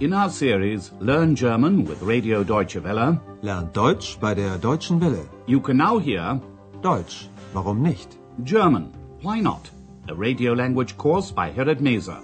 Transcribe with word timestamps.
In 0.00 0.12
our 0.14 0.30
series 0.30 0.90
Learn 1.00 1.34
German 1.36 1.84
with 1.84 2.02
Radio 2.02 2.42
Deutsche 2.42 2.82
Welle, 2.82 3.20
Lernt 3.42 3.72
Deutsch 3.74 4.18
bei 4.18 4.34
der 4.34 4.58
Deutschen 4.58 5.00
Welle. 5.00 5.26
you 5.46 5.60
can 5.60 5.76
now 5.76 5.98
hear 5.98 6.40
Deutsch, 6.82 7.28
warum 7.52 7.82
nicht? 7.82 8.16
German, 8.44 8.92
Why 9.22 9.40
Not? 9.40 9.70
A 10.08 10.14
radio 10.14 10.54
language 10.54 10.96
course 10.96 11.30
by 11.30 11.50
Herrad 11.50 11.80
Meese. 11.80 12.16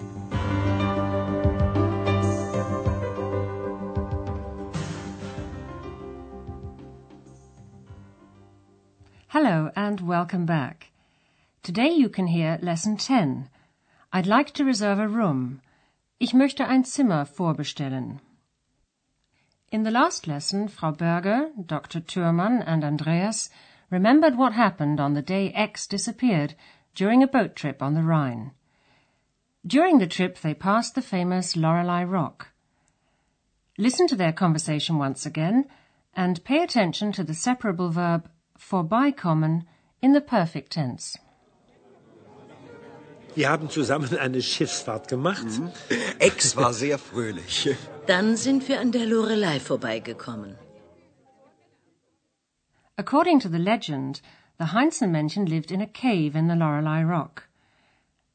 Hello 9.28 9.70
and 9.76 10.00
welcome 10.00 10.46
back. 10.46 10.90
Today 11.62 11.90
you 11.90 12.08
can 12.08 12.28
hear 12.28 12.58
Lesson 12.62 12.96
10. 12.96 13.48
I'd 14.12 14.26
like 14.26 14.52
to 14.54 14.64
reserve 14.64 14.98
a 14.98 15.08
room. 15.08 15.60
Ich 16.18 16.32
möchte 16.32 16.66
ein 16.66 16.84
Zimmer 16.84 17.26
vorbestellen. 17.26 18.20
In 19.70 19.84
the 19.84 19.90
last 19.90 20.26
lesson, 20.26 20.68
Frau 20.68 20.92
Berger, 20.92 21.50
Dr. 21.58 22.00
Thürmann 22.00 22.62
and 22.62 22.84
Andreas 22.84 23.50
remembered 23.90 24.38
what 24.38 24.54
happened 24.54 24.98
on 24.98 25.12
the 25.12 25.20
day 25.20 25.52
X 25.52 25.86
disappeared 25.86 26.54
during 26.94 27.22
a 27.22 27.26
boat 27.26 27.54
trip 27.54 27.82
on 27.82 27.94
the 27.94 28.02
Rhine. 28.02 28.52
During 29.66 29.98
the 29.98 30.06
trip 30.06 30.38
they 30.40 30.54
passed 30.54 30.94
the 30.94 31.02
famous 31.02 31.54
Lorelei 31.54 32.02
Rock. 32.04 32.48
Listen 33.76 34.06
to 34.06 34.16
their 34.16 34.32
conversation 34.32 34.96
once 34.96 35.26
again 35.26 35.66
and 36.14 36.42
pay 36.44 36.62
attention 36.62 37.12
to 37.12 37.24
the 37.24 37.34
separable 37.34 37.90
verb 37.90 38.30
vorbeikommen 38.58 39.66
in 40.00 40.14
the 40.14 40.22
perfect 40.22 40.72
tense. 40.72 41.18
Wir 43.36 43.50
haben 43.50 43.68
zusammen 43.68 44.16
eine 44.16 44.40
Schiffsfahrt 44.40 45.08
gemacht. 45.08 45.46
Ex 46.18 46.56
war 46.56 46.72
sehr 46.72 46.98
fröhlich. 46.98 47.68
Dann 48.06 48.36
sind 48.36 48.66
wir 48.68 48.80
an 48.80 48.92
der 48.92 49.06
Lorelei 49.06 49.60
vorbeigekommen. 49.60 50.56
According 52.96 53.40
to 53.40 53.50
the 53.50 53.58
legend, 53.58 54.22
the 54.58 54.72
Heinzelmännchen 54.72 55.44
lived 55.46 55.70
in 55.70 55.82
a 55.82 55.86
cave 55.86 56.34
in 56.34 56.48
the 56.48 56.56
Lorelei 56.56 57.02
Rock. 57.02 57.42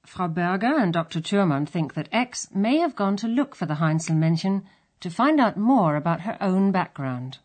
Frau 0.03 0.27
Berger 0.27 0.77
and 0.77 0.93
Dr. 0.93 1.21
Thürmann 1.23 1.65
think 1.65 1.95
that 1.95 2.07
X 2.11 2.49
may 2.53 2.77
have 2.77 2.95
gone 2.95 3.17
to 3.17 3.27
look 3.27 3.55
for 3.55 3.65
the 3.67 3.79
Heinzelmännchen 3.79 4.61
to 4.99 5.09
find 5.09 5.39
out 5.39 5.57
more 5.57 5.95
about 5.95 6.21
her 6.21 6.37
own 6.39 6.71
background. 6.71 7.39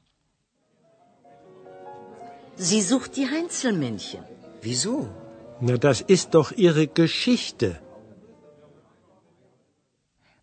Sie 2.57 2.83
sucht 2.83 3.17
die 3.17 3.31
Heinzelmännchen. 3.31 4.25
Wieso? 4.61 5.09
Na, 5.61 5.77
das 5.79 6.03
ist 6.03 6.35
doch 6.35 6.53
ihre 6.53 6.87
Geschichte. 6.87 7.81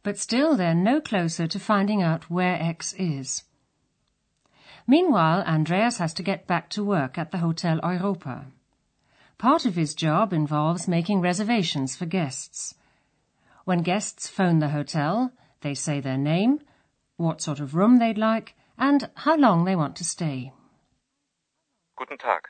But 0.02 0.18
still 0.18 0.58
they're 0.58 0.74
no 0.74 1.00
closer 1.00 1.48
to 1.48 1.60
finding 1.60 2.02
out 2.02 2.30
where 2.30 2.60
X 2.60 2.94
is. 2.94 3.44
Meanwhile, 4.88 5.44
Andreas 5.44 5.98
has 6.00 6.14
to 6.16 6.24
get 6.24 6.48
back 6.48 6.70
to 6.72 6.84
work 6.84 7.18
at 7.18 7.32
the 7.32 7.38
Hotel 7.38 7.80
Europa. 7.84 8.48
Part 9.38 9.66
of 9.66 9.76
his 9.76 9.94
job 9.94 10.34
involves 10.34 10.88
making 10.88 11.22
reservations 11.22 11.96
for 11.96 12.06
guests. 12.06 12.76
When 13.66 13.82
guests 13.82 14.28
phone 14.28 14.60
the 14.60 14.70
hotel, 14.70 15.32
they 15.62 15.74
say 15.74 16.02
their 16.02 16.18
name, 16.18 16.60
what 17.16 17.42
sort 17.42 17.60
of 17.60 17.76
room 17.76 18.00
they'd 18.00 18.18
like, 18.18 18.56
and 18.78 19.10
how 19.16 19.38
long 19.38 19.64
they 19.64 19.76
want 19.76 19.96
to 19.98 20.04
stay. 20.04 20.52
Guten 21.96 22.18
Tag. 22.18 22.42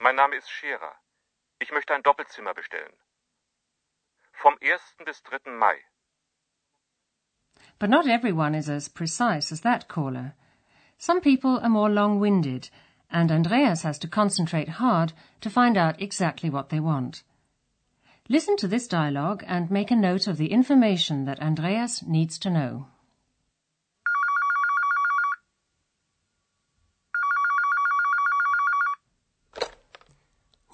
Mein 0.00 0.16
Name 0.16 0.32
ist 0.38 0.48
Scherer. 0.48 0.94
Ich 1.64 1.72
möchte 1.72 1.94
ein 1.94 2.02
Doppelzimmer 2.02 2.52
bestellen. 2.52 2.92
Vom 4.32 4.54
1. 4.60 4.82
bis 5.06 5.22
3. 5.22 5.50
Mai. 5.50 5.76
But 7.78 7.88
not 7.88 8.06
everyone 8.06 8.54
is 8.54 8.68
as 8.68 8.90
precise 8.90 9.50
as 9.50 9.62
that 9.62 9.88
caller. 9.88 10.34
Some 10.98 11.22
people 11.22 11.58
are 11.58 11.70
more 11.70 11.88
long-winded, 11.88 12.68
and 13.10 13.32
Andreas 13.32 13.82
has 13.82 13.98
to 14.00 14.08
concentrate 14.08 14.78
hard 14.78 15.14
to 15.40 15.48
find 15.48 15.78
out 15.78 16.02
exactly 16.02 16.50
what 16.50 16.68
they 16.68 16.80
want. 16.80 17.22
Listen 18.28 18.58
to 18.58 18.68
this 18.68 18.86
dialogue 18.86 19.42
and 19.46 19.70
make 19.70 19.90
a 19.90 19.96
note 19.96 20.26
of 20.26 20.36
the 20.36 20.52
information 20.52 21.24
that 21.24 21.40
Andreas 21.40 22.02
needs 22.02 22.38
to 22.40 22.50
know. 22.50 22.88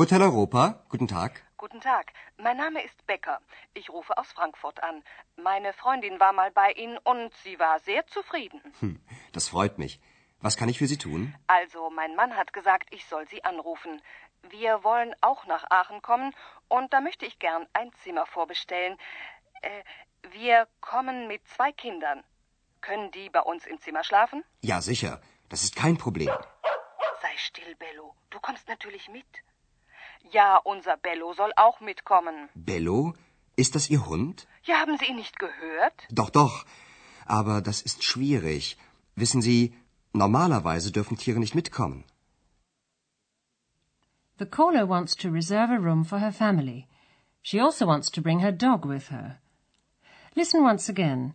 Hotel 0.00 0.22
Europa, 0.22 0.82
guten 0.88 1.08
Tag. 1.08 1.42
Guten 1.58 1.82
Tag, 1.82 2.14
mein 2.38 2.56
Name 2.56 2.82
ist 2.82 3.06
Becker. 3.06 3.38
Ich 3.74 3.90
rufe 3.90 4.16
aus 4.16 4.32
Frankfurt 4.32 4.82
an. 4.82 5.04
Meine 5.36 5.74
Freundin 5.74 6.18
war 6.18 6.32
mal 6.32 6.50
bei 6.50 6.72
Ihnen 6.72 6.96
und 7.04 7.34
sie 7.44 7.58
war 7.58 7.78
sehr 7.80 8.06
zufrieden. 8.06 8.62
Hm, 8.78 8.98
das 9.32 9.48
freut 9.48 9.76
mich. 9.76 10.00
Was 10.40 10.56
kann 10.56 10.70
ich 10.70 10.78
für 10.78 10.86
Sie 10.86 10.96
tun? 10.96 11.34
Also, 11.48 11.90
mein 11.90 12.16
Mann 12.16 12.34
hat 12.34 12.54
gesagt, 12.54 12.88
ich 12.94 13.04
soll 13.04 13.28
Sie 13.28 13.44
anrufen. 13.44 14.00
Wir 14.48 14.82
wollen 14.84 15.14
auch 15.20 15.44
nach 15.44 15.70
Aachen 15.70 16.00
kommen 16.00 16.34
und 16.68 16.94
da 16.94 17.02
möchte 17.02 17.26
ich 17.26 17.38
gern 17.38 17.66
ein 17.74 17.92
Zimmer 18.02 18.24
vorbestellen. 18.24 18.96
Äh, 19.60 19.84
wir 20.30 20.66
kommen 20.80 21.28
mit 21.28 21.46
zwei 21.46 21.72
Kindern. 21.72 22.24
Können 22.80 23.10
die 23.10 23.28
bei 23.28 23.42
uns 23.42 23.66
im 23.66 23.78
Zimmer 23.82 24.02
schlafen? 24.02 24.44
Ja, 24.62 24.80
sicher. 24.80 25.20
Das 25.50 25.62
ist 25.62 25.76
kein 25.76 25.98
Problem. 25.98 26.32
Sei 27.20 27.36
still, 27.36 27.76
Bello. 27.76 28.14
Du 28.30 28.40
kommst 28.40 28.66
natürlich 28.66 29.10
mit. 29.10 29.26
Ja, 30.30 30.56
unser 30.56 30.96
Bello 30.96 31.32
soll 31.32 31.52
auch 31.56 31.80
mitkommen. 31.80 32.48
Bello? 32.54 33.14
Ist 33.56 33.74
das 33.74 33.90
Ihr 33.90 34.06
Hund? 34.06 34.46
Ja, 34.64 34.76
haben 34.80 34.96
Sie 34.98 35.06
ihn 35.06 35.16
nicht 35.16 35.38
gehört? 35.38 36.06
Doch, 36.10 36.30
doch. 36.30 36.64
Aber 37.26 37.60
das 37.60 37.82
ist 37.82 38.04
schwierig. 38.04 38.76
Wissen 39.16 39.42
Sie, 39.42 39.74
normalerweise 40.12 40.92
dürfen 40.92 41.16
Tiere 41.16 41.40
nicht 41.40 41.54
mitkommen. 41.54 42.04
The 44.38 44.46
caller 44.46 44.88
wants 44.88 45.14
to 45.16 45.28
reserve 45.28 45.70
a 45.70 45.78
room 45.78 46.04
for 46.04 46.18
her 46.18 46.32
family. 46.32 46.86
She 47.42 47.60
also 47.60 47.86
wants 47.86 48.10
to 48.12 48.22
bring 48.22 48.40
her 48.40 48.52
dog 48.52 48.84
with 48.86 49.10
her. 49.10 49.38
Listen 50.34 50.62
once 50.62 50.88
again. 50.88 51.34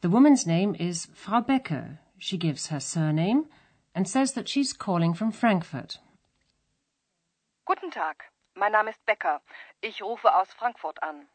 The 0.00 0.08
woman's 0.08 0.46
name 0.46 0.74
is 0.74 1.08
Frau 1.14 1.40
Becker. 1.42 1.98
She 2.18 2.38
gives 2.38 2.68
her 2.68 2.80
surname 2.80 3.46
and 3.94 4.08
says 4.08 4.32
that 4.32 4.48
she's 4.48 4.72
calling 4.72 5.14
from 5.14 5.32
Frankfurt. 5.32 5.98
Guten 7.70 7.92
Tag, 7.92 8.24
mein 8.56 8.72
Name 8.72 8.90
ist 8.90 9.06
Becker. 9.06 9.40
Ich 9.80 10.02
rufe 10.02 10.34
aus 10.34 10.52
Frankfurt 10.52 11.00
an. 11.04 11.28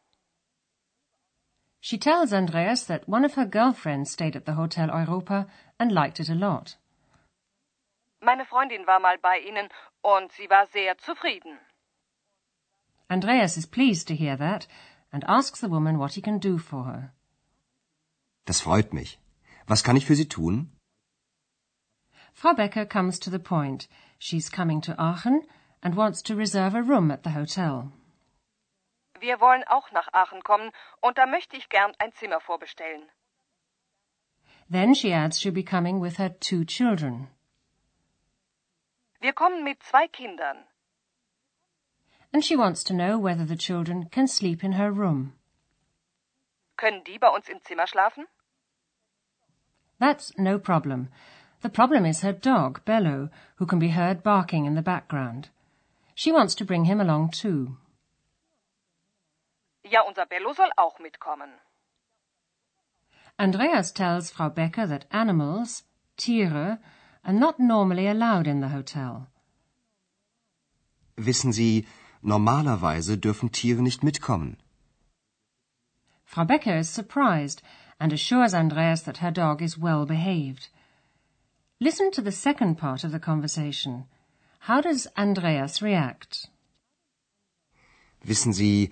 She 1.80 1.98
tells 1.98 2.30
Andreas 2.30 2.84
that 2.88 3.08
one 3.08 3.24
of 3.24 3.36
her 3.36 3.46
girlfriends 3.46 4.12
stayed 4.12 4.36
at 4.36 4.44
the 4.44 4.54
Hotel 4.54 4.90
Europa 4.90 5.46
and 5.78 5.90
liked 5.90 6.20
it 6.20 6.28
a 6.28 6.34
lot. 6.34 6.76
Meine 8.20 8.44
Freundin 8.44 8.86
war 8.86 9.00
mal 9.00 9.16
bei 9.16 9.38
Ihnen 9.38 9.70
und 10.02 10.30
sie 10.32 10.50
war 10.50 10.66
sehr 10.66 10.98
zufrieden. 10.98 11.58
Andreas 13.08 13.56
is 13.56 13.66
pleased 13.66 14.06
to 14.08 14.14
hear 14.14 14.36
that 14.36 14.66
and 15.10 15.24
asks 15.26 15.60
the 15.62 15.70
woman 15.70 15.98
what 15.98 16.16
he 16.16 16.20
can 16.20 16.38
do 16.38 16.58
for 16.58 16.84
her. 16.84 17.14
Das 18.44 18.60
freut 18.60 18.92
mich. 18.92 19.18
Was 19.66 19.82
kann 19.82 19.96
ich 19.96 20.04
für 20.04 20.16
Sie 20.16 20.28
tun? 20.28 20.70
Frau 22.34 22.52
Becker 22.52 22.84
comes 22.84 23.18
to 23.20 23.30
the 23.30 23.38
point. 23.38 23.88
She's 24.18 24.50
coming 24.50 24.82
to 24.82 24.92
Aachen 24.98 25.40
and 25.82 25.94
wants 25.94 26.22
to 26.22 26.34
reserve 26.34 26.74
a 26.74 26.82
room 26.82 27.10
at 27.10 27.22
the 27.22 27.30
hotel. 27.30 27.92
Wir 29.20 29.40
wollen 29.40 29.64
auch 29.66 29.90
nach 29.92 30.08
Aachen 30.12 30.42
kommen 30.42 30.72
und 31.00 31.16
da 31.18 31.26
möchte 31.26 31.56
ich 31.56 31.68
gern 31.68 31.92
ein 31.98 32.12
Zimmer 32.12 32.40
vorbestellen. 32.40 33.08
Then 34.68 34.94
she 34.94 35.12
adds 35.12 35.38
she'll 35.38 35.52
be 35.52 35.62
coming 35.62 36.00
with 36.00 36.16
her 36.18 36.28
two 36.28 36.64
children. 36.64 37.28
Wir 39.20 39.32
kommen 39.32 39.64
mit 39.64 39.82
zwei 39.82 40.08
Kindern. 40.08 40.64
And 42.32 42.44
she 42.44 42.56
wants 42.56 42.84
to 42.84 42.92
know 42.92 43.18
whether 43.18 43.46
the 43.46 43.56
children 43.56 44.08
can 44.10 44.26
sleep 44.26 44.62
in 44.62 44.72
her 44.72 44.92
room. 44.92 45.32
Können 46.76 47.04
die 47.04 47.18
bei 47.18 47.28
uns 47.28 47.48
im 47.48 47.62
Zimmer 47.62 47.86
schlafen? 47.86 48.26
That's 49.98 50.36
no 50.36 50.58
problem. 50.58 51.08
The 51.62 51.70
problem 51.70 52.04
is 52.04 52.20
her 52.20 52.34
dog, 52.34 52.84
Bello, 52.84 53.30
who 53.56 53.66
can 53.66 53.78
be 53.78 53.88
heard 53.88 54.22
barking 54.22 54.66
in 54.66 54.74
the 54.74 54.82
background. 54.82 55.48
She 56.18 56.32
wants 56.32 56.54
to 56.54 56.64
bring 56.64 56.86
him 56.86 56.98
along 56.98 57.32
too. 57.32 57.76
Ja, 59.84 60.00
unser 60.08 60.24
Bello 60.24 60.54
soll 60.54 60.70
auch 60.78 60.98
mitkommen. 60.98 61.50
Andreas 63.38 63.92
tells 63.92 64.30
Frau 64.30 64.48
Becker 64.48 64.86
that 64.86 65.04
animals, 65.10 65.82
Tiere, 66.16 66.78
are 67.22 67.34
not 67.34 67.60
normally 67.60 68.08
allowed 68.08 68.46
in 68.46 68.60
the 68.60 68.68
hotel. 68.68 69.28
Wissen 71.18 71.52
Sie, 71.52 71.86
normalerweise 72.22 73.18
dürfen 73.18 73.52
Tiere 73.52 73.82
nicht 73.82 74.02
mitkommen. 74.02 74.56
Frau 76.24 76.44
Becker 76.44 76.78
is 76.78 76.88
surprised 76.88 77.60
and 78.00 78.10
assures 78.10 78.54
Andreas 78.54 79.02
that 79.02 79.18
her 79.18 79.30
dog 79.30 79.60
is 79.60 79.76
well 79.76 80.06
behaved. 80.06 80.70
Listen 81.78 82.10
to 82.12 82.22
the 82.22 82.32
second 82.32 82.76
part 82.76 83.04
of 83.04 83.12
the 83.12 83.20
conversation. 83.20 84.06
How 84.68 84.80
does 84.82 85.06
Andreas 85.16 85.82
react? 85.82 86.50
Wissen 88.22 88.52
Sie, 88.52 88.90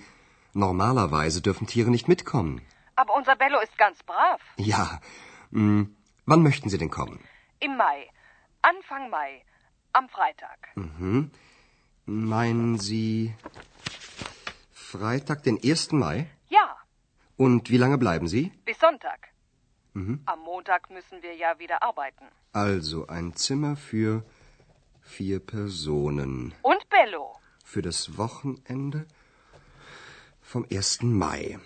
normalerweise 0.52 1.42
dürfen 1.42 1.66
Tiere 1.66 1.90
nicht 1.90 2.06
mitkommen. 2.08 2.60
Aber 2.96 3.14
unser 3.16 3.34
Bello 3.36 3.58
ist 3.60 3.76
ganz 3.76 4.02
brav. 4.04 4.40
Ja. 4.56 5.00
Hm, 5.50 5.96
wann 6.26 6.42
möchten 6.42 6.68
Sie 6.68 6.78
denn 6.78 6.90
kommen? 6.90 7.18
Im 7.60 7.76
Mai. 7.76 8.08
Anfang 8.62 9.10
Mai. 9.10 9.42
Am 9.92 10.08
Freitag. 10.08 10.68
Mhm. 10.76 11.30
Meinen 12.06 12.78
Sie 12.78 13.34
Freitag, 14.72 15.42
den 15.42 15.58
1. 15.62 15.92
Mai? 15.92 16.26
Ja, 16.48 16.76
Und 17.36 17.70
wie 17.70 17.78
lange 17.78 17.98
bleiben 17.98 18.28
Sie? 18.28 18.52
bis 18.64 18.78
Sonntag. 18.78 19.28
Mhm. 19.94 20.22
Am 20.26 20.40
Montag 20.40 20.90
müssen 20.90 21.22
wir 21.22 21.34
ja 21.34 21.58
wieder 21.58 21.82
arbeiten. 21.82 22.26
Also 22.52 23.06
ein 23.08 23.34
Zimmer 23.34 23.76
für 23.76 24.24
vier 25.04 25.38
Personen. 25.38 26.52
Und 26.62 26.88
Bello. 26.88 27.36
Für 27.64 27.82
das 27.82 28.18
Wochenende 28.18 29.06
vom 30.40 30.66
1. 30.70 31.02
Mai. 31.02 31.58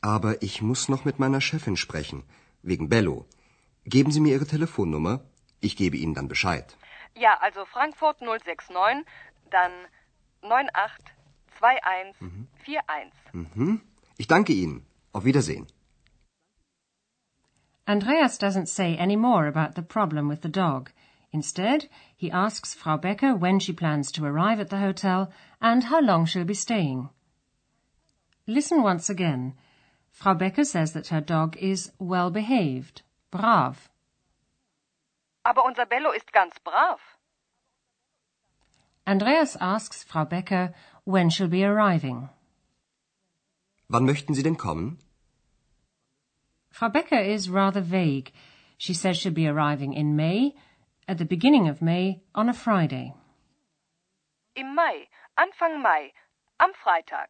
Aber 0.00 0.42
ich 0.42 0.62
muss 0.62 0.88
noch 0.88 1.04
mit 1.04 1.18
meiner 1.18 1.40
Chefin 1.40 1.76
sprechen. 1.76 2.22
Wegen 2.62 2.88
Bello. 2.88 3.26
Geben 3.84 4.12
Sie 4.12 4.20
mir 4.20 4.34
Ihre 4.34 4.46
Telefonnummer. 4.46 5.24
Ich 5.60 5.76
gebe 5.76 5.96
Ihnen 5.96 6.14
dann 6.14 6.28
Bescheid. 6.28 6.76
Ja, 7.14 7.38
also 7.40 7.64
Frankfurt 7.64 8.20
069, 8.20 9.06
dann 9.50 9.72
982141. 10.42 13.12
Mhm. 13.32 13.80
Ich 14.18 14.26
danke 14.26 14.52
Ihnen. 14.52 14.84
Auf 15.12 15.24
Wiedersehen. 15.24 15.66
Andreas 17.86 18.38
doesn't 18.38 18.66
say 18.66 18.98
any 18.98 19.16
more 19.16 19.46
about 19.46 19.76
the 19.76 19.82
problem 19.82 20.28
with 20.28 20.40
the 20.42 20.50
dog. 20.50 20.92
Instead, 21.32 21.88
he 22.16 22.30
asks 22.30 22.74
Frau 22.74 22.96
Becker 22.96 23.34
when 23.34 23.58
she 23.58 23.72
plans 23.72 24.10
to 24.12 24.24
arrive 24.24 24.60
at 24.60 24.70
the 24.70 24.78
hotel 24.78 25.30
and 25.60 25.84
how 25.84 26.00
long 26.00 26.24
she'll 26.24 26.44
be 26.44 26.54
staying. 26.54 27.10
Listen 28.46 28.82
once 28.82 29.10
again. 29.10 29.54
Frau 30.12 30.34
Becker 30.34 30.64
says 30.64 30.92
that 30.92 31.08
her 31.08 31.20
dog 31.20 31.56
is 31.58 31.92
well 31.98 32.30
behaved, 32.30 33.02
brav. 33.30 33.90
Aber 35.44 35.62
unser 35.66 35.84
Bello 35.86 36.10
ist 36.12 36.32
ganz 36.32 36.58
brav. 36.64 36.98
Andreas 39.06 39.56
asks 39.60 40.02
Frau 40.02 40.24
Becker 40.24 40.74
when 41.04 41.30
she'll 41.30 41.48
be 41.48 41.64
arriving. 41.64 42.28
Wann 43.88 44.06
möchten 44.06 44.34
Sie 44.34 44.42
denn 44.42 44.56
kommen? 44.56 44.98
Frau 46.70 46.88
Becker 46.88 47.20
is 47.20 47.48
rather 47.48 47.80
vague. 47.80 48.32
She 48.76 48.94
says 48.94 49.16
she'll 49.16 49.32
be 49.32 49.46
arriving 49.46 49.92
in 49.92 50.16
May, 50.16 50.54
at 51.08 51.18
the 51.18 51.24
beginning 51.24 51.68
of 51.68 51.80
May, 51.80 52.20
on 52.34 52.48
a 52.48 52.52
Friday. 52.54 53.14
Im 54.56 54.74
Mai. 54.74 55.06
Anfang 55.38 55.82
Mai. 55.82 56.12
Am 56.58 56.72
Freitag. 56.72 57.28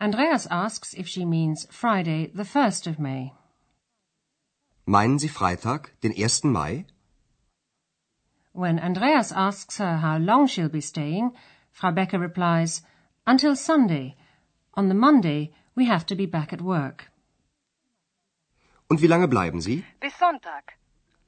Andreas 0.00 0.46
asks 0.50 0.94
if 0.94 1.08
she 1.08 1.24
means 1.24 1.66
Friday, 1.70 2.30
the 2.32 2.44
1st 2.44 2.86
of 2.86 2.98
May. 2.98 3.32
Meinen 4.86 5.18
Sie 5.18 5.28
Freitag, 5.28 5.90
den 6.00 6.12
1. 6.12 6.52
Mai? 6.52 6.86
When 8.52 8.78
Andreas 8.78 9.32
asks 9.32 9.78
her 9.78 9.96
how 9.96 10.18
long 10.18 10.46
she'll 10.46 10.68
be 10.68 10.80
staying, 10.80 11.32
Frau 11.72 11.90
Becker 11.90 12.18
replies, 12.18 12.82
Until 13.26 13.56
Sunday. 13.56 14.16
On 14.74 14.88
the 14.88 14.94
Monday, 14.94 15.52
we 15.74 15.86
have 15.86 16.06
to 16.06 16.14
be 16.14 16.26
back 16.26 16.52
at 16.52 16.62
work. 16.62 17.10
Und 18.88 19.02
wie 19.02 19.08
lange 19.08 19.28
bleiben 19.28 19.60
Sie? 19.60 19.84
Bis 20.00 20.14
Sonntag. 20.14 20.78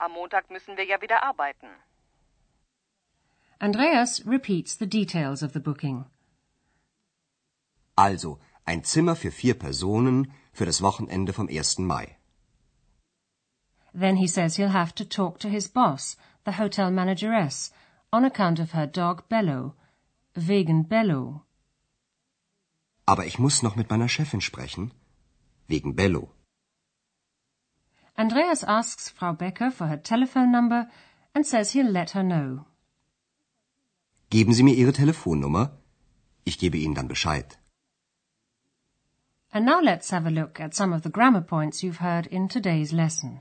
Am 0.00 0.12
Montag 0.12 0.50
müssen 0.50 0.76
wir 0.78 0.86
ja 0.86 1.02
wieder 1.02 1.22
arbeiten. 1.22 1.68
Andreas 3.58 4.26
repeats 4.26 4.78
the 4.78 4.86
details 4.86 5.42
of 5.42 5.52
the 5.52 5.60
booking. 5.60 6.06
Also, 7.96 8.38
ein 8.64 8.82
Zimmer 8.82 9.14
für 9.14 9.30
vier 9.30 9.58
Personen 9.58 10.32
für 10.54 10.64
das 10.64 10.80
Wochenende 10.80 11.34
vom 11.34 11.48
1. 11.48 11.78
Mai. 11.80 12.16
Then 13.92 14.16
he 14.16 14.26
says 14.26 14.56
he'll 14.56 14.72
have 14.72 14.94
to 14.94 15.04
talk 15.04 15.38
to 15.40 15.48
his 15.48 15.68
boss, 15.68 16.16
the 16.46 16.52
hotel 16.52 16.90
manageress, 16.90 17.70
on 18.10 18.24
account 18.24 18.58
of 18.58 18.72
her 18.72 18.86
dog 18.86 19.28
Bello. 19.28 19.74
Wegen 20.34 20.88
Bello. 20.88 21.42
Aber 23.04 23.26
ich 23.26 23.38
muss 23.38 23.62
noch 23.62 23.76
mit 23.76 23.90
meiner 23.90 24.08
Chefin 24.08 24.40
sprechen. 24.40 24.92
Wegen 25.66 25.94
Bello. 25.94 26.32
Andreas 28.20 28.62
asks 28.64 29.08
Frau 29.08 29.32
Becker 29.32 29.70
for 29.70 29.86
her 29.86 29.96
telephone 29.96 30.52
number 30.52 30.88
and 31.34 31.46
says 31.46 31.70
he'll 31.70 31.90
let 31.90 32.10
her 32.10 32.22
know. 32.22 32.66
Geben 34.28 34.52
Sie 34.52 34.62
mir 34.62 34.74
Ihre 34.74 34.92
Telefonnummer. 34.92 35.70
Ich 36.44 36.58
gebe 36.58 36.76
Ihnen 36.76 36.94
dann 36.94 37.08
Bescheid. 37.08 37.56
And 39.52 39.64
now 39.64 39.80
let's 39.80 40.10
have 40.10 40.26
a 40.26 40.30
look 40.30 40.60
at 40.60 40.74
some 40.74 40.92
of 40.92 41.02
the 41.02 41.08
grammar 41.08 41.40
points 41.40 41.82
you've 41.82 42.02
heard 42.02 42.26
in 42.26 42.46
today's 42.48 42.92
lesson. 42.92 43.40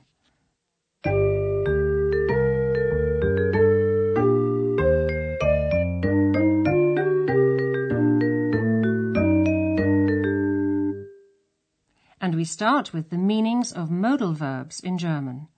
We 12.39 12.45
start 12.45 12.93
with 12.93 13.09
the 13.09 13.17
meanings 13.17 13.73
of 13.73 13.91
modal 13.91 14.31
verbs 14.31 14.79
in 14.79 14.97
German. 14.97 15.49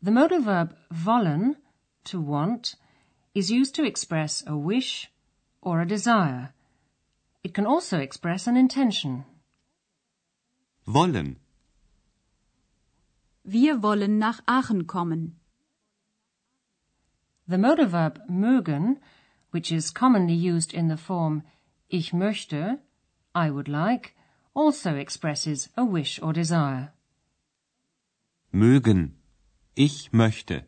The 0.00 0.12
modal 0.12 0.40
verb 0.40 0.76
wollen, 1.04 1.56
to 2.04 2.20
want, 2.20 2.76
is 3.34 3.50
used 3.50 3.74
to 3.74 3.84
express 3.84 4.44
a 4.46 4.56
wish 4.56 5.10
or 5.60 5.80
a 5.80 5.92
desire. 5.94 6.54
It 7.42 7.54
can 7.54 7.66
also 7.66 7.98
express 7.98 8.46
an 8.46 8.56
intention. 8.56 9.24
Wollen. 10.86 11.38
Wir 13.44 13.82
wollen 13.82 14.20
nach 14.20 14.40
Aachen 14.46 14.84
kommen. 14.86 15.32
The 17.48 17.58
modal 17.58 17.86
verb 17.86 18.20
mögen, 18.30 18.98
which 19.50 19.72
is 19.72 19.90
commonly 19.90 20.34
used 20.34 20.72
in 20.72 20.86
the 20.86 20.96
form 20.96 21.42
ich 21.90 22.12
möchte, 22.12 22.78
I 23.34 23.50
would 23.50 23.66
like, 23.66 24.14
also 24.58 24.96
expresses 24.96 25.68
a 25.76 25.84
wish 25.84 26.20
or 26.20 26.32
desire. 26.32 26.92
Mögen. 28.50 29.14
Ich 29.76 30.12
möchte. 30.12 30.64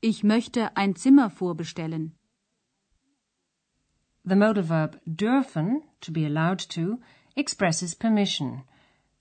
Ich 0.00 0.22
möchte 0.22 0.76
ein 0.76 0.94
Zimmer 0.94 1.30
vorbestellen. 1.30 2.12
The 4.24 4.36
modal 4.36 4.62
verb 4.68 5.00
dürfen, 5.04 5.82
to 6.00 6.12
be 6.12 6.24
allowed 6.24 6.60
to, 6.76 7.00
expresses 7.34 7.94
permission. 7.94 8.62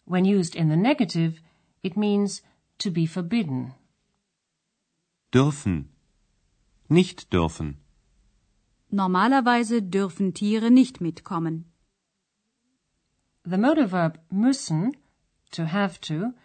When 0.05 0.25
used 0.25 0.55
in 0.55 0.69
the 0.69 0.77
negative, 0.77 1.41
it 1.81 1.97
means 1.97 2.43
to 2.77 2.91
be 2.91 3.07
forbidden. 3.07 3.73
Dürfen. 5.31 5.89
Nicht 6.87 7.33
dürfen. 7.33 7.77
Normalerweise 8.91 9.81
dürfen 9.81 10.33
Tiere 10.33 10.69
nicht 10.69 11.01
mitkommen. 11.01 11.68
The 13.49 13.57
modal 13.57 13.87
verb 13.87 14.19
müssen, 14.31 14.91
to 15.53 15.65
have 15.65 15.99
to, 16.01 16.35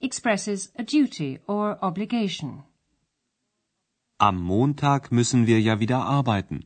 expresses 0.00 0.72
a 0.78 0.82
duty 0.82 1.40
or 1.46 1.78
obligation. 1.84 2.62
Am 4.18 4.40
Montag 4.40 5.12
müssen 5.12 5.46
wir 5.46 5.60
ja 5.60 5.78
wieder 5.78 5.98
arbeiten. 5.98 6.64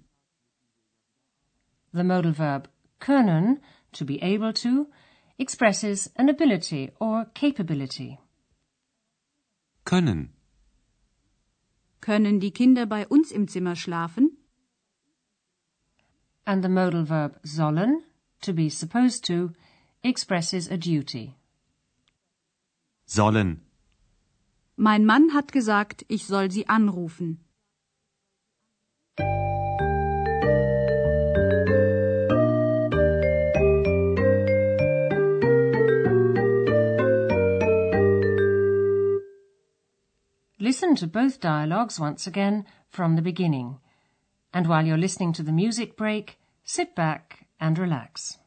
The 1.93 2.05
modal 2.05 2.33
verb 2.33 2.69
können, 3.01 3.61
to 3.91 4.05
be 4.05 4.23
able 4.23 4.53
to, 4.53 4.87
expresses 5.37 6.09
an 6.15 6.29
ability 6.29 6.93
or 7.01 7.25
capability. 7.35 8.21
Können. 9.85 10.31
Können 12.01 12.39
die 12.39 12.53
Kinder 12.53 12.87
bei 12.87 13.05
uns 13.09 13.33
im 13.33 13.49
Zimmer 13.49 13.75
schlafen? 13.75 14.37
And 16.45 16.63
the 16.63 16.69
modal 16.69 17.03
verb 17.03 17.41
sollen, 17.43 18.05
to 18.43 18.53
be 18.53 18.71
supposed 18.71 19.25
to, 19.25 19.55
expresses 20.03 20.69
a 20.71 20.77
duty. 20.77 21.35
Sollen. 23.07 23.61
Mein 24.77 25.05
Mann 25.05 25.35
hat 25.35 25.51
gesagt, 25.51 26.05
ich 26.09 26.25
soll 26.25 26.51
sie 26.51 26.69
anrufen. 26.69 27.41
Listen 40.61 40.95
to 40.97 41.07
both 41.07 41.41
dialogues 41.41 41.99
once 41.99 42.27
again 42.27 42.67
from 42.89 43.17
the 43.17 43.23
beginning. 43.23 43.79
And 44.53 44.67
while 44.67 44.85
you're 44.85 44.99
listening 44.99 45.33
to 45.35 45.43
the 45.43 45.53
music 45.53 45.97
break, 45.97 46.39
sit 46.63 46.95
back 46.95 47.47
and 47.59 47.79
relax. 47.79 48.39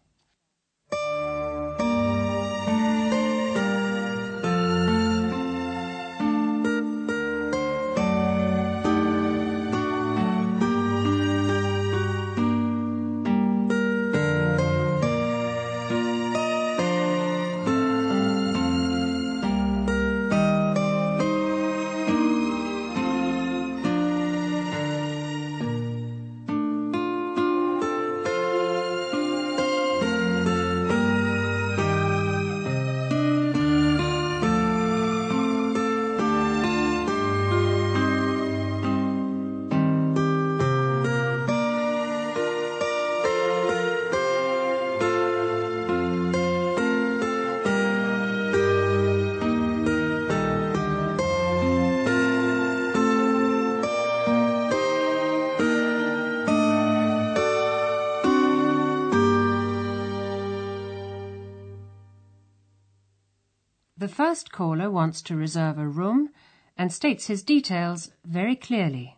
First 64.11 64.51
caller 64.51 64.89
wants 64.91 65.21
to 65.23 65.35
reserve 65.35 65.77
a 65.79 65.87
room 65.87 66.29
and 66.77 66.91
states 66.91 67.27
his 67.27 67.43
details 67.43 68.11
very 68.25 68.55
clearly. 68.55 69.17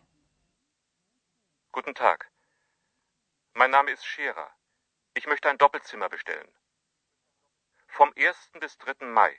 Guten 1.72 1.94
Tag. 1.94 2.26
Mein 3.54 3.70
Name 3.70 3.90
ist 3.90 4.04
Scherer. 4.04 4.48
Ich 5.14 5.26
möchte 5.26 5.48
ein 5.48 5.58
Doppelzimmer 5.58 6.08
bestellen. 6.08 6.48
Vom 7.88 8.10
1. 8.16 8.36
bis 8.60 8.76
3. 8.78 9.06
Mai. 9.06 9.30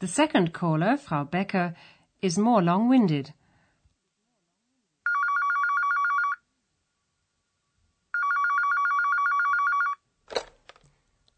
The 0.00 0.08
second 0.08 0.52
caller, 0.52 0.96
Frau 0.96 1.24
Becker, 1.24 1.74
is 2.20 2.38
more 2.38 2.62
long-winded. 2.62 3.32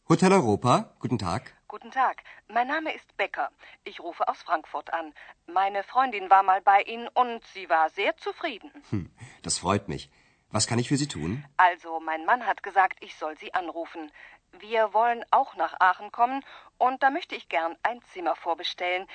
Hotel 0.09 0.33
Europa, 0.33 0.95
guten 1.01 1.19
Tag. 1.19 1.55
Guten 1.73 1.91
Tag. 1.91 2.23
Mein 2.49 2.67
Name 2.67 2.93
ist 2.95 3.17
Becker. 3.17 3.51
Ich 3.85 3.99
rufe 3.99 4.29
aus 4.29 4.43
Frankfurt 4.43 4.93
an. 4.93 5.15
Meine 5.47 5.83
Freundin 5.83 6.29
war 6.29 6.43
mal 6.43 6.61
bei 6.61 6.83
Ihnen 6.83 7.09
und 7.09 7.43
sie 7.55 7.71
war 7.71 7.89
sehr 7.89 8.15
zufrieden. 8.19 8.71
Hm, 8.91 9.11
das 9.43 9.57
freut 9.61 9.89
mich. 9.89 10.11
Was 10.51 10.67
kann 10.67 10.79
ich 10.79 10.89
für 10.89 10.99
Sie 10.99 11.09
tun? 11.09 11.47
Also, 11.57 11.99
mein 12.01 12.27
Mann 12.27 12.45
hat 12.47 12.63
gesagt, 12.63 12.99
ich 13.01 13.15
soll 13.17 13.39
Sie 13.39 13.55
anrufen. 13.55 14.13
Wir 14.51 14.93
wollen 14.93 15.25
auch 15.31 15.57
nach 15.57 15.81
Aachen 15.81 16.13
kommen 16.13 16.45
und 16.77 17.03
da 17.03 17.09
möchte 17.09 17.37
ich 17.37 17.49
gern 17.49 17.75
ein 17.83 18.03
Zimmer 18.13 18.37
vorbestellen. 18.37 19.09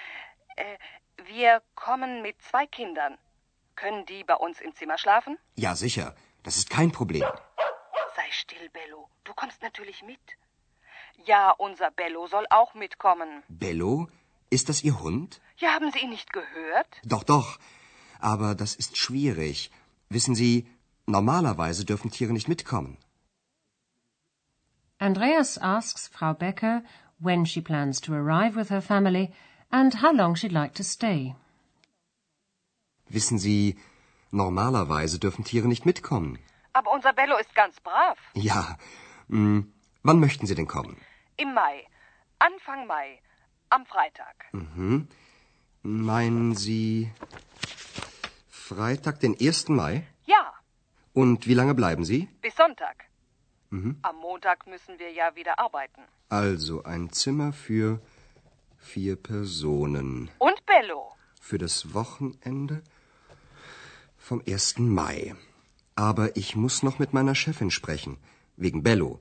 Äh, 0.55 0.79
wir 1.25 1.61
kommen 1.75 2.23
mit 2.23 2.41
zwei 2.41 2.65
Kindern. 2.65 3.19
Können 3.75 4.07
die 4.07 4.23
bei 4.23 4.33
uns 4.33 4.61
im 4.61 4.73
Zimmer 4.73 4.97
schlafen? 4.97 5.37
Ja, 5.53 5.75
sicher. 5.75 6.15
Das 6.41 6.57
ist 6.57 6.71
kein 6.71 6.91
Problem. 6.91 7.23
Sei 8.15 8.31
still, 8.31 8.67
Bello. 8.71 9.11
Du 9.25 9.35
kommst 9.35 9.61
natürlich 9.61 10.01
mit. 10.01 10.19
Ja, 11.25 11.51
unser 11.51 11.91
Bello 11.91 12.27
soll 12.27 12.45
auch 12.49 12.73
mitkommen. 12.73 13.43
Bello? 13.49 14.07
Ist 14.49 14.69
das 14.69 14.83
Ihr 14.83 14.99
Hund? 15.01 15.41
Ja, 15.57 15.73
haben 15.73 15.91
Sie 15.91 15.99
ihn 15.99 16.09
nicht 16.09 16.31
gehört? 16.31 16.87
Doch, 17.03 17.23
doch. 17.23 17.57
Aber 18.19 18.55
das 18.55 18.75
ist 18.75 18.97
schwierig. 18.97 19.71
Wissen 20.09 20.35
Sie, 20.35 20.67
normalerweise 21.05 21.83
dürfen 21.85 22.11
Tiere 22.11 22.33
nicht 22.33 22.47
mitkommen. 22.47 22.97
Andreas 24.99 25.57
asks 25.57 26.07
Frau 26.07 26.33
Becker 26.33 26.81
when 27.19 27.45
she 27.45 27.61
plans 27.61 28.01
to 28.01 28.13
arrive 28.13 28.55
with 28.55 28.69
her 28.69 28.81
family 28.81 29.31
and 29.69 30.01
how 30.01 30.11
long 30.13 30.35
she'd 30.35 30.51
like 30.51 30.73
to 30.75 30.83
stay. 30.83 31.35
Wissen 33.09 33.37
Sie, 33.37 33.77
normalerweise 34.31 35.19
dürfen 35.19 35.43
Tiere 35.43 35.67
nicht 35.67 35.85
mitkommen. 35.85 36.39
Aber 36.73 36.91
unser 36.91 37.13
Bello 37.13 37.37
ist 37.37 37.53
ganz 37.55 37.79
brav. 37.81 38.17
Ja. 38.33 38.77
Mh, 39.27 39.65
wann 40.07 40.19
möchten 40.19 40.47
Sie 40.47 40.55
denn 40.55 40.67
kommen? 40.67 40.97
Im 41.35 41.53
Mai. 41.53 41.85
Anfang 42.39 42.87
Mai. 42.87 43.19
Am 43.69 43.85
Freitag. 43.85 44.35
Mhm. 44.53 45.07
Meinen 45.83 46.55
Sie 46.55 47.11
Freitag, 48.49 49.19
den 49.19 49.35
1. 49.39 49.69
Mai? 49.69 50.03
Ja. 50.25 50.53
Und 51.13 51.47
wie 51.47 51.53
lange 51.53 51.75
bleiben 51.75 52.05
Sie? 52.05 52.29
Bis 52.41 52.55
Sonntag. 52.55 53.05
Mhm. 53.69 53.97
Am 54.01 54.15
Montag 54.17 54.65
müssen 54.67 54.97
wir 54.97 55.11
ja 55.11 55.35
wieder 55.35 55.59
arbeiten. 55.59 56.01
Also 56.29 56.83
ein 56.83 57.11
Zimmer 57.11 57.51
für 57.51 57.99
vier 58.77 59.15
Personen. 59.15 60.29
Und 60.39 60.65
Bello. 60.65 61.11
Für 61.41 61.57
das 61.57 61.93
Wochenende 61.93 62.81
vom 64.17 64.41
1. 64.47 64.79
Mai. 64.79 65.35
Aber 65.95 66.35
ich 66.37 66.55
muss 66.55 66.83
noch 66.83 66.99
mit 66.99 67.13
meiner 67.13 67.35
Chefin 67.35 67.71
sprechen. 67.71 68.17
Wegen 68.55 68.83
Bello. 68.83 69.19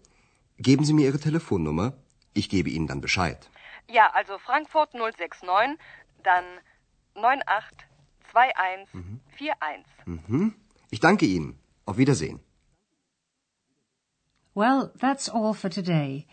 Geben 0.59 0.85
Sie 0.85 0.93
mir 0.95 1.07
Ihre 1.07 1.19
Telefonnummer. 1.19 1.93
Ich 2.35 2.49
gebe 2.49 2.71
Ihnen 2.71 2.87
dann 2.87 3.01
Bescheid. 3.01 3.51
Ja, 3.89 4.11
also 4.15 4.39
Frankfurt 4.39 4.95
069, 4.95 5.77
dann 6.23 6.45
982141. 7.15 9.85
Mhm. 10.07 10.55
Ich 10.91 11.01
danke 11.01 11.27
Ihnen. 11.27 11.59
Auf 11.85 11.99
Wiedersehen. 11.99 12.41
Well, 14.55 14.93
that's 14.99 15.29
all 15.29 15.53
for 15.55 15.71
today. 15.71 16.27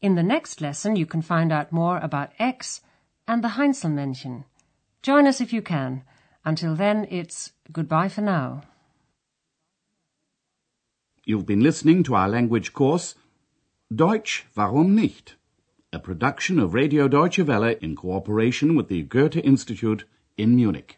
In 0.00 0.16
the 0.16 0.22
next 0.22 0.60
lesson, 0.60 0.96
you 0.96 1.06
can 1.06 1.22
find 1.22 1.52
out 1.52 1.72
more 1.72 2.00
about 2.02 2.30
X 2.38 2.82
and 3.26 3.44
the 3.44 3.56
Heinzelmännchen. 3.56 4.44
Join 5.02 5.26
us 5.26 5.40
if 5.40 5.52
you 5.52 5.62
can. 5.62 6.02
Until 6.44 6.76
then, 6.76 7.04
it's 7.04 7.52
goodbye 7.72 8.08
for 8.08 8.22
now. 8.22 8.62
You've 11.24 11.46
been 11.46 11.60
listening 11.60 12.04
to 12.04 12.14
our 12.14 12.28
language 12.28 12.72
course, 12.72 13.14
Deutsch, 13.90 14.44
warum 14.54 14.94
nicht? 14.94 15.38
A 15.94 15.98
production 15.98 16.58
of 16.58 16.74
Radio 16.74 17.08
Deutsche 17.08 17.46
Welle 17.46 17.74
in 17.80 17.96
cooperation 17.96 18.76
with 18.76 18.88
the 18.88 19.02
Goethe 19.02 19.38
Institute 19.38 20.04
in 20.36 20.54
Munich. 20.54 20.97